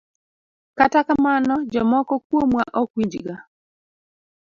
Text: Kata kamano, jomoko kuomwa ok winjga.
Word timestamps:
Kata 0.77 0.99
kamano, 1.07 1.53
jomoko 1.71 2.13
kuomwa 2.25 2.63
ok 2.81 2.89
winjga. 2.97 3.35